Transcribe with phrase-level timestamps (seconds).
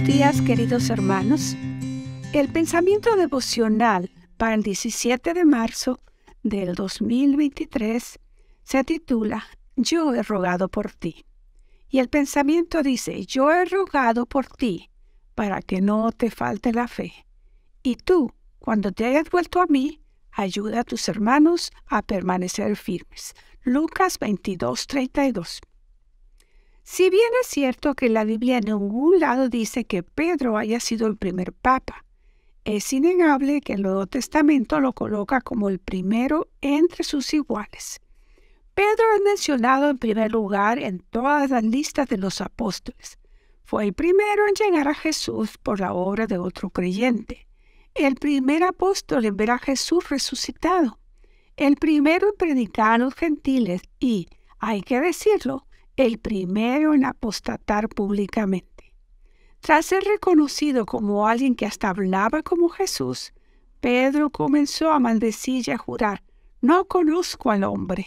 [0.00, 1.56] Buenos días, queridos hermanos.
[2.32, 6.00] El pensamiento devocional para el 17 de marzo
[6.42, 8.18] del 2023
[8.62, 9.44] se titula
[9.76, 11.26] Yo he rogado por ti.
[11.90, 14.88] Y el pensamiento dice, yo he rogado por ti
[15.34, 17.26] para que no te falte la fe.
[17.82, 20.00] Y tú, cuando te hayas vuelto a mí,
[20.32, 23.34] ayuda a tus hermanos a permanecer firmes.
[23.64, 25.60] Lucas 22, 32.
[27.00, 31.06] Si bien es cierto que la Biblia en ningún lado dice que Pedro haya sido
[31.06, 32.04] el primer papa,
[32.66, 38.02] es innegable que el Nuevo Testamento lo coloca como el primero entre sus iguales.
[38.74, 43.18] Pedro es mencionado en primer lugar en todas las listas de los apóstoles.
[43.64, 47.46] Fue el primero en llegar a Jesús por la obra de otro creyente,
[47.94, 50.98] el primer apóstol en ver a Jesús resucitado,
[51.56, 54.28] el primero en predicar a los gentiles y,
[54.58, 55.64] hay que decirlo,
[56.06, 58.94] el primero en apostatar públicamente.
[59.60, 63.34] Tras ser reconocido como alguien que hasta hablaba como Jesús,
[63.80, 66.22] Pedro comenzó a maldecir y a jurar,
[66.62, 68.06] no conozco al hombre.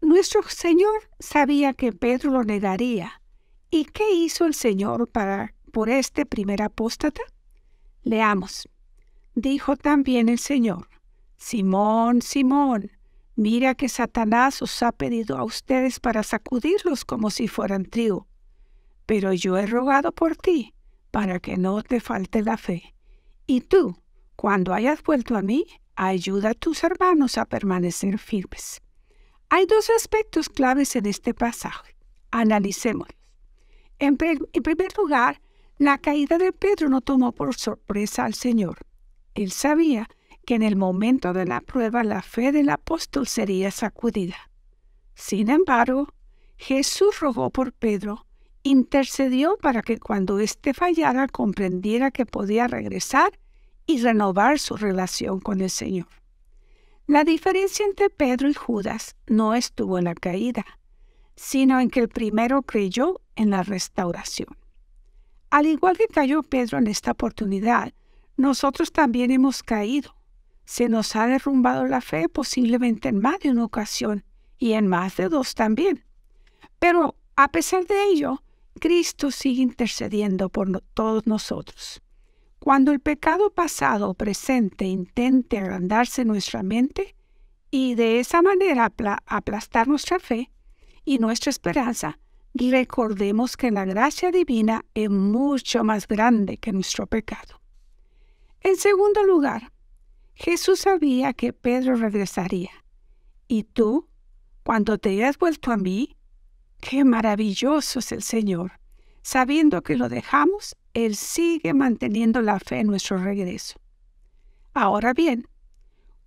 [0.00, 3.20] Nuestro Señor sabía que Pedro lo negaría.
[3.70, 7.22] ¿Y qué hizo el Señor para por este primer apóstata?
[8.04, 8.68] Leamos.
[9.34, 10.88] Dijo también el Señor,
[11.36, 12.90] Simón, Simón,
[13.36, 18.28] Mira que Satanás os ha pedido a ustedes para sacudirlos como si fueran trigo.
[19.06, 20.72] Pero yo he rogado por ti,
[21.10, 22.94] para que no te falte la fe.
[23.46, 23.96] Y tú,
[24.36, 28.80] cuando hayas vuelto a mí, ayuda a tus hermanos a permanecer firmes.
[29.48, 31.96] Hay dos aspectos claves en este pasaje.
[32.30, 33.18] Analicémoslos.
[33.98, 35.40] En, en primer lugar,
[35.78, 38.78] la caída de Pedro no tomó por sorpresa al Señor.
[39.34, 44.36] Él sabía que en el momento de la prueba la fe del apóstol sería sacudida.
[45.14, 46.08] Sin embargo,
[46.56, 48.26] Jesús rogó por Pedro,
[48.62, 53.38] intercedió para que cuando éste fallara comprendiera que podía regresar
[53.86, 56.08] y renovar su relación con el Señor.
[57.06, 60.64] La diferencia entre Pedro y Judas no estuvo en la caída,
[61.36, 64.56] sino en que el primero creyó en la restauración.
[65.50, 67.92] Al igual que cayó Pedro en esta oportunidad,
[68.36, 70.16] nosotros también hemos caído
[70.64, 74.24] se nos ha derrumbado la fe posiblemente en más de una ocasión
[74.58, 76.04] y en más de dos también.
[76.78, 78.42] Pero a pesar de ello,
[78.80, 82.00] Cristo sigue intercediendo por todos nosotros.
[82.58, 87.14] Cuando el pecado pasado o presente intente agrandarse nuestra mente
[87.70, 88.90] y de esa manera
[89.26, 90.50] aplastar nuestra fe
[91.04, 92.18] y nuestra esperanza,
[92.54, 97.60] recordemos que la gracia divina es mucho más grande que nuestro pecado.
[98.60, 99.73] En segundo lugar,
[100.34, 102.70] Jesús sabía que Pedro regresaría.
[103.46, 104.08] ¿Y tú,
[104.64, 106.16] cuando te hayas vuelto a mí?
[106.80, 108.72] Qué maravilloso es el Señor.
[109.22, 113.80] Sabiendo que lo dejamos, Él sigue manteniendo la fe en nuestro regreso.
[114.74, 115.48] Ahora bien,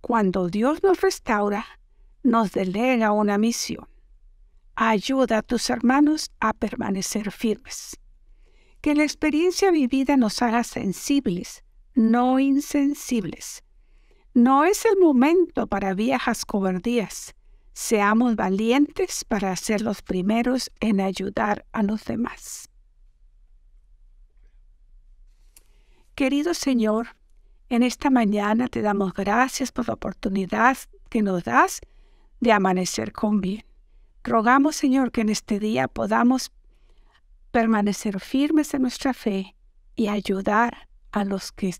[0.00, 1.66] cuando Dios nos restaura,
[2.22, 3.86] nos delega una misión.
[4.74, 7.98] Ayuda a tus hermanos a permanecer firmes.
[8.80, 11.62] Que la experiencia vivida nos haga sensibles,
[11.94, 13.62] no insensibles
[14.34, 17.34] no es el momento para viejas cobardías.
[17.72, 22.68] Seamos valientes para ser los primeros en ayudar a los demás.
[26.14, 27.16] Querido Señor,
[27.68, 30.76] en esta mañana te damos gracias por la oportunidad
[31.10, 31.80] que nos das
[32.40, 33.64] de amanecer con bien.
[34.24, 36.50] Rogamos, Señor, que en este día podamos
[37.52, 39.54] permanecer firmes en nuestra fe
[39.94, 41.74] y ayudar a los que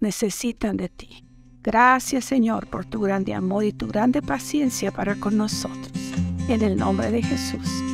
[0.00, 1.27] necesitan de ti.
[1.62, 5.92] Gracias Señor por tu grande amor y tu grande paciencia para con nosotros.
[6.48, 7.87] En el nombre de Jesús.